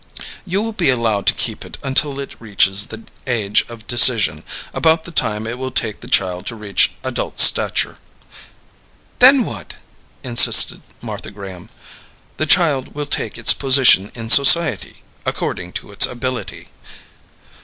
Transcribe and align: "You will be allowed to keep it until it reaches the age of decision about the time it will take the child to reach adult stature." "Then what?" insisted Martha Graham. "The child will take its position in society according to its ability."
"You 0.47 0.63
will 0.63 0.73
be 0.73 0.89
allowed 0.89 1.27
to 1.27 1.33
keep 1.35 1.63
it 1.63 1.77
until 1.83 2.19
it 2.19 2.41
reaches 2.41 2.87
the 2.87 3.03
age 3.27 3.63
of 3.69 3.85
decision 3.85 4.43
about 4.73 5.03
the 5.03 5.11
time 5.11 5.45
it 5.45 5.59
will 5.59 5.69
take 5.69 5.99
the 6.01 6.07
child 6.07 6.47
to 6.47 6.55
reach 6.55 6.93
adult 7.03 7.39
stature." 7.39 7.99
"Then 9.19 9.45
what?" 9.45 9.75
insisted 10.23 10.81
Martha 11.03 11.29
Graham. 11.29 11.69
"The 12.37 12.47
child 12.47 12.95
will 12.95 13.05
take 13.05 13.37
its 13.37 13.53
position 13.53 14.11
in 14.15 14.31
society 14.31 15.03
according 15.23 15.73
to 15.73 15.91
its 15.91 16.07
ability." 16.07 16.69